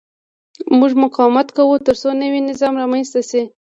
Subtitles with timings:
[0.77, 3.41] موږ مقاومت کوو ترڅو نوی نظام رامنځته شي.